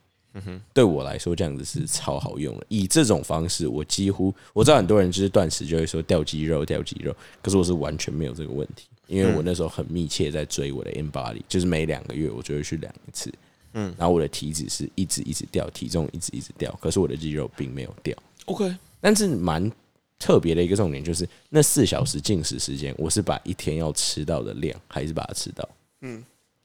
[0.74, 2.66] 对我来说这样子是超好用的。
[2.70, 13.32] 以这种方式，我几乎我知道很多人就是断食就会说掉肌肉、掉肌肉，可是我是完全没有这个问题，因为我那时候很密切在追我的 in body，就是每两个月我就会去量一次，
[13.74, 18.18] 嗯，然后我的体脂是一直一直掉，体重一直一直掉，可是我的肌肉并没有掉。
[18.46, 19.70] OK，但是蛮
[20.18, 25.70] 特别的一个重点就是，那四小时进食时间，我是把一天要吃到的量，还是把它吃到。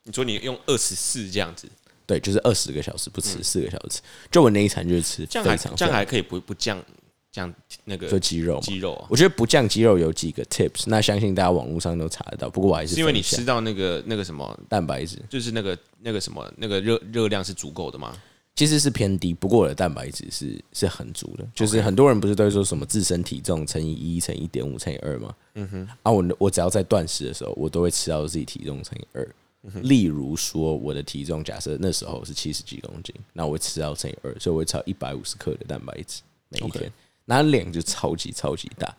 [0.05, 1.69] 你说你用二十四这样子，
[2.07, 5.59] 对，就是二十个小时不吃，四个小时吃，就我那一餐就是吃这样
[5.93, 6.83] 还可以不不降
[7.31, 12.49] 降那个做肌肉，肌肉，我觉得不降肌肉有几个 tips，那相信大家网络上都查得到。
[12.49, 18.17] 不过我还是因为你吃到那个那个什么蛋白质，就是那个那个什么那个热热量是足够的吗？
[18.57, 21.47] 其实是偏低，不过我的蛋白质是是很足的。
[21.55, 25.33] 就是很多人不是都会说什么自身体重乘以一乘以一点五乘以二吗？
[25.55, 29.29] 嗯哼，啊，我我只要在断食的时候，我都会吃到自己体重乘以二。
[29.83, 36.93] 例如说，我的体重假设那时候是七十几公斤，那我会吃到乘以二，所以我会吃到一百五十克的蛋白质每一天，
[37.25, 38.95] 那量就超级超级大。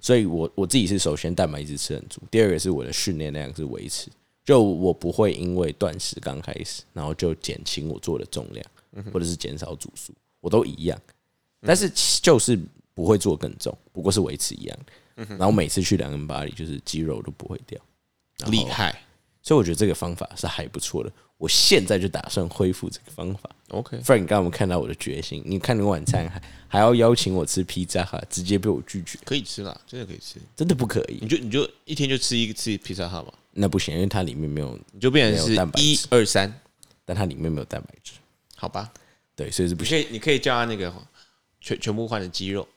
[0.00, 4.10] 所以我我自己是首先蛋白质吃很足，第二个是我的训练量是维持，
[4.44, 8.64] 就我不会因为断食刚开始，然后就减轻我做的重量。
[9.10, 11.00] 或者是减少组数，我都一样，
[11.62, 12.60] 但是就是
[12.92, 14.78] 不会做更重，不过是维持一样。
[15.14, 17.80] 然后每次去两根巴黎，就是肌肉都不会掉，
[18.48, 19.02] 厉害。
[19.42, 21.12] 所以我觉得这个方法是还不错的。
[21.36, 23.50] 我现在就打算恢复这个方法。
[23.70, 29.18] OK，Frank，刚刚我们看到我的决心，你看你晚餐还还要邀请我吃披萨哈，直接被我拒绝。
[29.24, 31.18] 可以吃啦，真的可以吃，真的不可以。
[31.20, 33.32] 你就你就一天就吃一次披萨哈嘛？
[33.50, 36.52] 那不行，因为它里面没有，你就变成是一二三，
[37.04, 38.12] 但它里面没有蛋白质。
[38.54, 38.92] 好吧，
[39.34, 40.94] 对，所以是不可以，你可以叫他那个
[41.60, 42.68] 全全部换成鸡肉，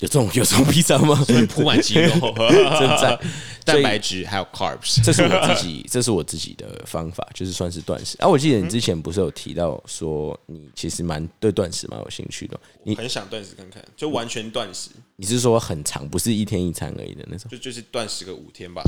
[0.00, 1.24] 有这种 有这种披萨吗？
[1.48, 2.10] 铺满肌肉，
[2.78, 3.18] 正在
[3.64, 8.16] 蛋白质还有 carbs，这是我自己，这是我自己的方法，就是算是断食。
[8.18, 14.90] 啊，我记得你之前不是有提到说你其实蛮对断食蛮有兴趣的，你很想断食看看，就完全断食。
[15.16, 17.50] 你是说很长，不是一天一餐而已的那种？
[17.50, 18.82] 就就是断食个五天吧。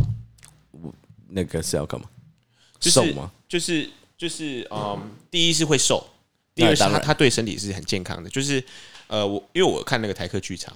[0.72, 0.92] 五
[1.28, 2.06] 那个是要干嘛？
[2.80, 3.30] 瘦吗？
[3.48, 3.88] 就是。
[4.18, 6.06] 就是嗯，第一是会瘦，
[6.54, 8.30] 第二是他他对身体是很健康的。
[8.30, 8.62] 就是
[9.08, 10.72] 呃，我因为我看那个台客剧场，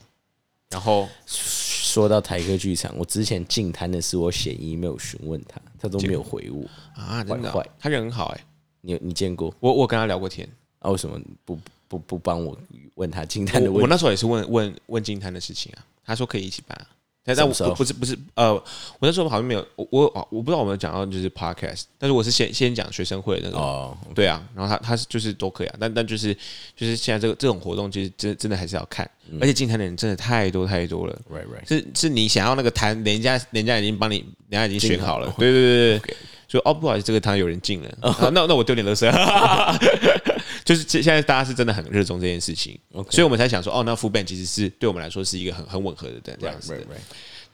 [0.70, 8.44] 然后说到台歌剧场，我之前进摊的是我写 email 询问他，他都没有回我啊，真的，他人很好哎，
[8.80, 9.54] 你你见过？
[9.60, 10.48] 我我跟他聊过天
[10.80, 12.58] 啊，为什么不不不帮我
[12.96, 13.82] 问他进摊的问题？
[13.82, 16.86] 我那时候也是问问问进摊的事情啊，他说可以一起办。
[17.34, 18.62] 但我不是不是呃，我
[19.00, 26.32] 那时候好像没有我我我不知道我们讲到就是 podcast，但是我是先先讲学生会那种哦，对啊，然后他他是就是都可以啊，但但就是
[26.76, 29.10] 就是现在这个这种活动其实真真的还是要看，
[29.40, 39.06] 而且进摊的人真的太多太多了，right right，是是你想要那个摊，人家人家已经帮你，人家已经选好了，对对对对，说 哦不好意思，这个摊有人进了，那那我丢点垃圾。
[40.66, 42.76] 就是现在大家是真的很热衷这件事情，
[43.08, 46.84] 所以我们才想说，哦，那 Full Band 其实是对我们来说是一个很很吻合的这样子的。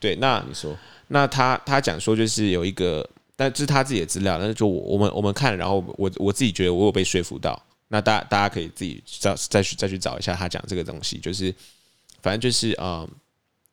[0.00, 0.74] 对，那你说，
[1.08, 7.62] 那他他讲说就是有一个，但这是他自己的资料，但是就我我们我们看，然后我我自己觉得我有被说服到。
[7.88, 11.54] 那大大家可以自己找再去再去找一下他讲这个东西，就是
[12.22, 13.06] 反正就是呃，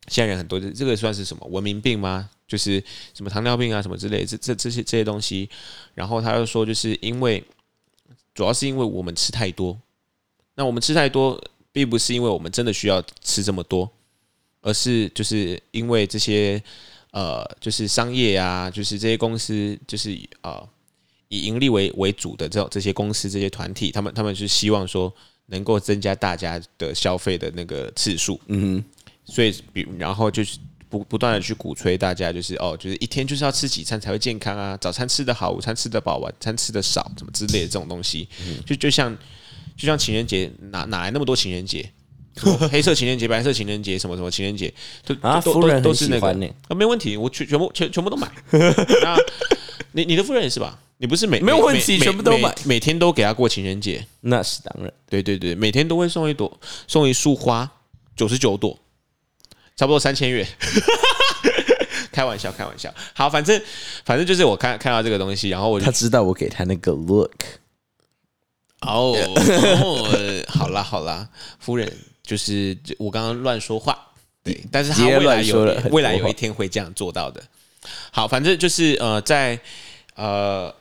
[0.10, 2.30] 现在人很多，这个算是什么文明病吗？
[2.46, 5.50] 就是什么糖尿病啊什么之类，这这这些这些东西。
[5.96, 7.42] 然后他又说，就是因为。
[8.40, 9.78] 主要是因为我们吃太多，
[10.56, 11.38] 那我们吃太多，
[11.74, 13.92] 并不是因为我们真的需要吃这么多，
[14.62, 16.64] 而是就是因为这些
[17.12, 20.66] 呃，就是商业啊，就是这些公司，就是啊，
[21.28, 25.14] 以盈利为为主的这这些公司、这些团体，他们他们是希望说
[25.48, 28.84] 能够增加大家的消费的那个次数，嗯哼，
[29.26, 30.58] 所以比然后就是。
[30.90, 34.76] 不不断的去鼓吹大家就是哦，就是一天就是要吃几餐才会健康啊？
[34.82, 38.28] 早餐吃得好，午餐吃得饱，晚餐吃得少，怎么之类的这种东西，
[38.66, 39.16] 就就像
[39.78, 41.90] 就像情人节哪哪来那么多情人节？
[42.72, 44.74] 黑色情人节、白色情人节，什么什么情人节，
[45.06, 46.28] 都都都都是那个
[46.70, 48.32] 啊，没问题，我全全部全全部都买。
[48.52, 49.18] 那
[49.92, 50.80] 你你的夫人也是吧？
[50.98, 54.06] 你不是每没有问题，全部都买，每天都给他过情人节？
[54.22, 57.70] 那是当然，对对对，每天都会送一朵，送一束花，
[58.16, 58.78] 九十九朵。
[59.80, 60.46] 差不多三千元，
[62.12, 62.94] 开玩笑，开玩笑。
[63.14, 63.62] 好，反正
[64.04, 67.32] 反正就是我看看到这个东西，然后我就他知道我给他那个 look。
[68.82, 69.16] 哦，
[70.50, 71.90] 好啦好啦，夫人，
[72.22, 73.98] 就是我刚刚乱说话，
[74.44, 75.62] 对，但是他未来有
[75.92, 77.42] 未来有一天会这样做到的。
[78.12, 79.58] 好，反正就是呃，在
[80.16, 80.76] 呃，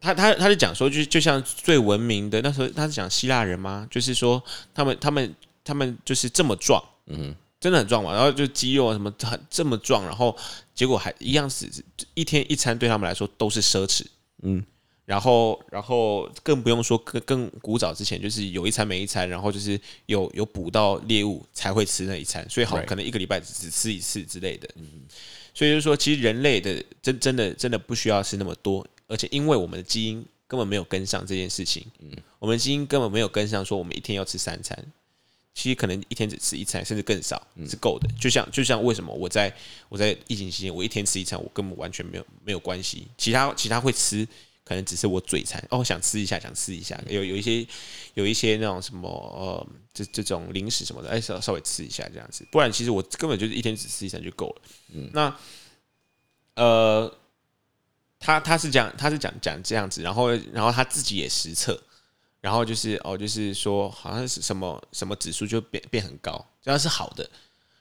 [0.00, 3.88] 他他他是讲说，就就像最文明的那时候，他是讲希腊人吗？
[3.90, 4.40] 就是说
[4.72, 7.34] 他们他们他们就是这么壮，嗯。
[7.64, 10.36] 真的很壮嘛，然后就肌肉啊什么很这么壮，然后
[10.74, 11.66] 结果还一样是
[12.12, 14.04] 一天一餐对他们来说都是奢侈，
[14.42, 14.62] 嗯，
[15.06, 24.86] 然后然后更不用说更更古早之前就是有一餐没一餐，然后就是有有捕到猎物才会吃那一餐，所以好可能一个礼拜只吃一次之类的，嗯，
[25.54, 34.78] 所以就是说其实人类的真真的真的不需要吃那么多，而且因为我们的基因根本没有跟上这件事情，嗯，我们基因根本没有跟上说我们一天要吃三餐。
[35.54, 38.08] 其实可能一天只吃一餐，甚至更少是够的。
[38.20, 39.54] 就像就像为什么我在
[39.88, 43.06] 我在疫情期间，我一天吃一餐，我根本完全没有没有关系。
[43.16, 44.26] 其他其他会吃，
[44.64, 47.64] 可能只是我嘴馋哦，想吃一下，想吃一下，有有一些
[48.14, 54.62] 有一些那种什么呃，这这种零食什么的，哎，稍稍微吃一下这样子，不然其实我根本就是一天只吃一餐就够了。
[54.92, 55.36] 嗯，那
[56.56, 57.16] 呃，
[58.18, 61.80] 他他是讲他是讲讲这样子，然后然后他自己也实测，
[62.44, 67.26] 然后就是哦，就是说好像是什么什么指数就变变很高，这样是好的，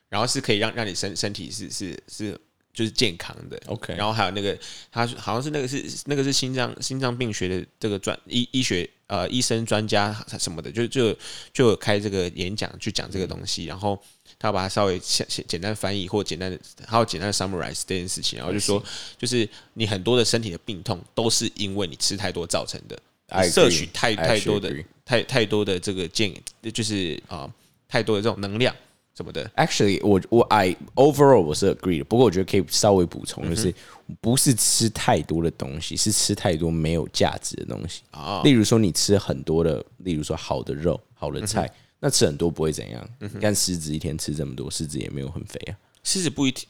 [0.07, 2.39] 然后是可以让让你身身体是是是。
[2.75, 3.93] 就是健康的，OK。
[3.93, 4.57] 然后还有那个，
[4.91, 11.15] 他好像是那个是那个是心脏心脏病学的这个专医医学呃医生专家什么的，就就
[11.53, 14.01] 就开这个演讲去讲这个东西，然后
[14.39, 18.83] 他把它稍微简简单翻译或简单的还有简单的 summarize 这件事情，然后就说
[19.19, 22.99] 就是你很多的身体的病痛都是因为你吃太多造成的，
[23.41, 27.51] 摄取太太多的太太多的这个建议就是啊
[27.87, 28.75] 太多的这种能量。
[29.15, 33.71] 什么的？Actually，我我 I overall 我是 agree 的，不过我觉得可以稍微补充，就是
[34.19, 38.41] 不是吃太多的东西，是吃太多没有价值的东西啊。
[38.43, 43.07] 例如说，你吃很多的，例如说好的肉、好的菜，那吃很多不会怎样。
[43.19, 45.77] 你看狮子一天吃这么多，狮子也没有很肥啊。
[46.03, 46.65] 狮子不一定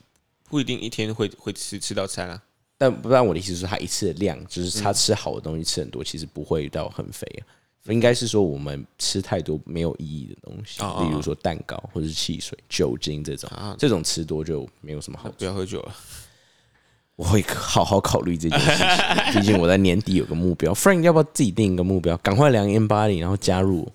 [0.49, 2.43] 不一定一天会会吃吃到餐啊。
[2.77, 7.45] 但不然我的意思是，他一次的量，就是他吃好的东西吃很多，其实不会到很肥啊。
[7.91, 15.29] 应该是说我们吃太多没有意义的东西，例如说蛋糕或者是汽水、酒精这种，这种吃多就没有什么好。
[15.37, 15.93] 不要喝酒了，
[17.17, 19.41] 我会好好考虑这件事情。
[19.41, 23.91] 毕竟我在年底有个目标，Frank 要不要自己定一个目标，赶快量 M 八零，然后加入？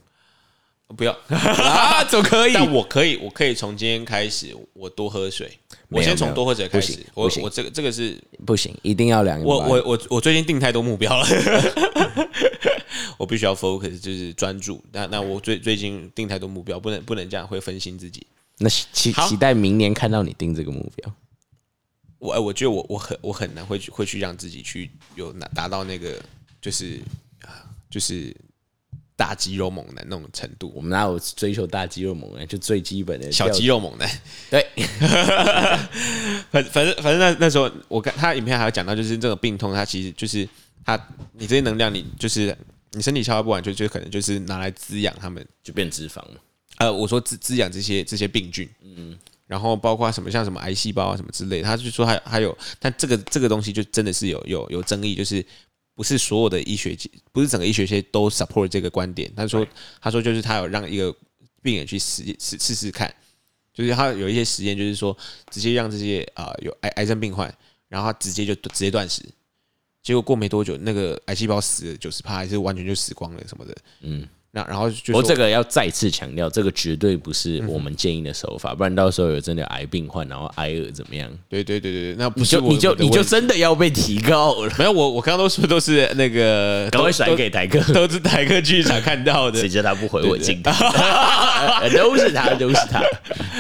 [0.95, 2.53] 不要 啊，总可以。
[2.53, 5.59] 但我可以，我可以从今天开始，我多喝水。
[5.91, 7.05] 我先从多喝者开始。
[7.15, 9.43] 我我这个这个是不行，一定要量。
[9.43, 11.27] 我我我我最近定太多目标了。
[13.17, 14.83] 我必须要 focus，就是专注。
[14.93, 18.27] 那那我最最近定太多目标，不能不能这样，会分心自己。
[18.59, 21.13] 那期期待明年看到你定这个目标。
[22.19, 26.21] 我我觉得我我很我很难会去会去让自己去有达达到那个
[26.61, 27.01] 就是
[27.43, 28.35] 啊就是
[29.19, 30.73] 大肌肉猛男那种程度。
[30.75, 32.47] 我们哪有追求大肌肉猛男？
[32.47, 34.09] 就最基本的小肌肉猛男。
[34.49, 34.65] 对，
[36.51, 40.49] 反反正反正那那时候我看他影片还有讲到，就是这个病痛，它其实就是
[40.85, 40.97] 他
[41.33, 42.57] 你这些能量，你就是。
[42.93, 46.41] 你身体消化不完，就就可能就是拿来滋养他们，就变脂肪了。
[46.79, 49.15] 呃，我说滋滋养这些这些病菌，嗯，
[49.47, 55.45] 然后包括什么像什么癌细胞啊什么之类，他就说还还有，但这个这个东西就真的是有有有争议，就是
[55.99, 59.29] 不是所有的医学界，不是整个医学界都 support 这个观点。
[59.35, 59.67] 他说
[60.01, 61.13] 他说就是他有让一个
[61.61, 63.13] 病人去试试试试看，
[63.75, 65.17] 就是他有一些实验，就是说
[65.51, 67.53] 直接让这些啊有癌癌症病患，
[67.89, 69.25] 然后他直接就直接断食。
[70.01, 73.77] 结果过没多久，那个癌细胞死了九十趴，还是完全就死光了什么的。
[74.03, 74.25] 嗯，
[74.59, 81.31] 那然后就我这个要再次强调，这个绝对不是我们建议的手法，不然到时候有真的癌病患，然后挨饿怎么样？
[81.49, 84.73] 对对对对对，那不就你就你就真的要被提高了。
[84.79, 89.61] 没有，我我刚刚都说都是那个 赶快甩给台哥，都是台哥剧场看到的。
[89.61, 90.71] 谁叫他不回我镜头？
[91.95, 93.03] 都是他，都是他，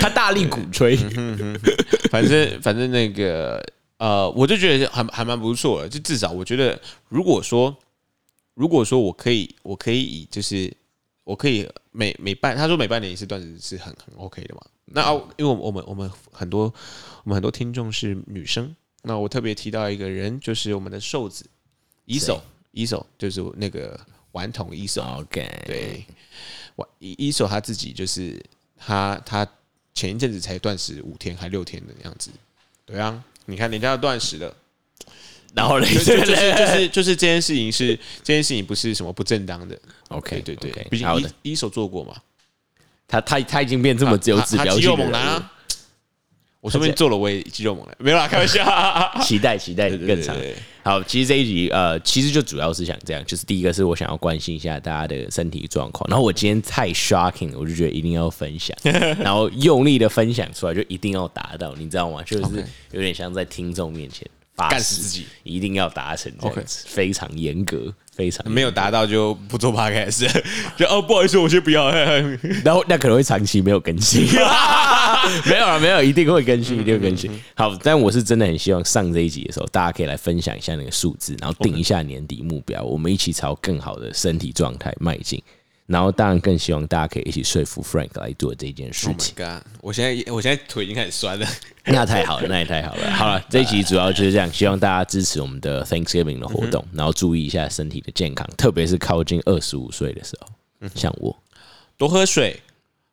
[0.00, 0.96] 他大力鼓吹。
[2.10, 3.62] 反正反正那个。
[3.98, 6.78] 呃，我就觉得还还蛮不错的，就至少我觉得，
[7.08, 7.76] 如果说
[8.54, 10.72] 如果说我可以，我可以以就是
[11.28, 14.62] 我可以每每半，他说每半年一次断食是很很 OK 的嘛。
[14.86, 16.72] 那啊，因为我们我们很多
[17.22, 21.44] 我们很多听众是女生，那我特别提到一个人，就是我们的瘦子
[22.06, 24.00] 一手一手，就是那个
[24.32, 25.02] 顽童一手。
[25.02, 26.06] OK，对，
[26.76, 28.42] 顽一一手他自己就是
[28.74, 29.46] 他他
[29.92, 32.30] 前一阵子才断食五天还六天的样子，
[32.86, 33.22] 对啊。
[33.44, 34.56] 你看人家要断食了，
[35.54, 35.86] 然后呢？
[35.86, 39.78] 就是 就是就是这件事情是这件事情不是什么不正当的。
[40.08, 41.06] OK，对对，毕竟
[41.42, 42.14] 一一手做过嘛。
[43.06, 45.52] 他他他已经变这么自由指标性猛男啊！
[46.60, 48.62] 我说不定做了我也肌肉猛男，没有啦，开玩笑。
[49.24, 50.36] 期待期待更长。
[50.82, 58.76] 好，其实这一集呃，其实就主要是想这样，就是第一个是我想要关心一下大家的身体状况，然后我今天太 shocking，我就觉得一定要分享，
[59.20, 62.22] 然后用力的分享出来，就一定要达到，你知道吗？
[62.24, 64.28] 就是有点像在听众面前。
[64.68, 70.28] 干死自己，一定要达成这样子，非常严格，非常没有达到就不做 podcast，
[70.76, 71.90] 就哦不好意思，我先不要，
[72.64, 74.26] 然后那可能会长期没有更新，
[75.46, 77.30] 没有了，没有，一定会更新，一定会更新。
[77.54, 85.40] 好，但我是真的很希望上这一集的时候，大家可以来分享一下那个数字，然后定一下年底目标，我们一起朝更好的身体状态迈进。
[85.88, 89.34] 然后当然更希望大家可以一起说服 Frank 来做这件事情。
[89.80, 91.46] 我现在我现在腿已经开始酸了。
[91.90, 93.10] 那太好了，那也太好了。
[93.16, 101.34] 好了，这一集主要就是这样，希望大家支持我们的 Thanksgiving 的活动，然后注意一下身体的健康，特别是靠近二十五岁的时候，像我，
[101.96, 102.60] 多喝水，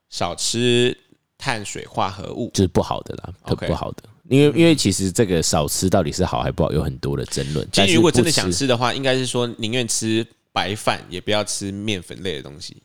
[0.09, 0.97] 少吃
[1.37, 4.03] 碳水化合物，就是不好的啦，不好的。
[4.27, 7.65] 因为因为其实这个少吃到底是好还不好，有很多的争论。
[7.71, 12.77] 其实如果真的想吃，吃的话，应该是说宁愿吃白饭，也不要吃面粉类的东西，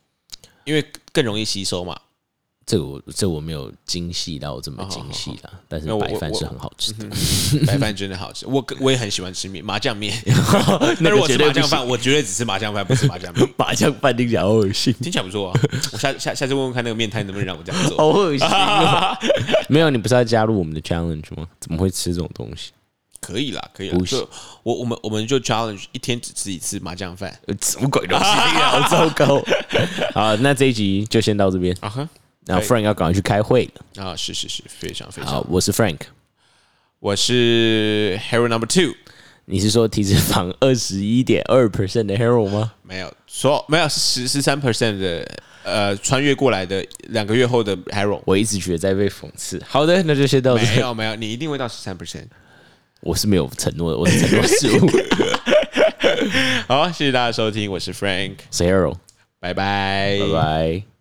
[0.64, 1.96] 因为更容易吸收嘛。
[2.66, 7.08] 这个我这我没有精细到这么精细啦，但是那白饭是很好吃的。
[7.66, 10.16] 白饭真的好吃，我我也很喜欢吃面麻酱面。
[10.26, 13.48] 那那如果吃麻酱饭，我绝对只吃麻酱饭，不吃麻酱面。
[13.56, 15.60] 麻酱饭听起来好恶心，听起来不错啊，
[15.92, 17.96] 我下下下次问问看那个面摊能不能让我这样做。
[17.96, 19.16] 好恶心啊。
[19.68, 21.48] 没有，你不是要加入我们的 challenge 吗？
[21.60, 22.70] 怎么会吃这种东西？
[23.20, 23.98] 可以啦，可以啦。
[23.98, 24.28] 不行就
[24.62, 27.38] 我我们我们就 challenge 一天只吃一次麻酱饭。
[27.46, 28.24] 呃什么鬼东西？
[28.24, 29.42] 好糟糕。
[30.14, 31.76] 好，那这一集就先到这边。
[31.80, 32.08] 啊哈
[32.46, 34.04] ，Frank 要赶快去开会了。
[34.04, 35.30] 啊，是是是，非常非常。
[35.30, 35.98] 好，我是 Frank。
[36.98, 38.92] 我是 hero number two，
[39.44, 42.72] 你是说体脂肪二十一点二 percent 的 hero 吗？
[42.82, 45.26] 没有说没有是十十三 percent 的
[45.62, 48.20] 呃穿越过来的两个月后的 hero。
[48.24, 49.62] 我一直觉得在被讽刺。
[49.66, 50.76] 好的，那就先到这没。
[50.78, 52.26] 有没有，你一定会到十三 percent。
[53.00, 54.88] 我是没有承诺的，我是承诺失误。
[56.68, 58.94] 好，谢谢大家收听，我是 Frank，是 hero，
[59.40, 60.99] 拜拜，拜拜。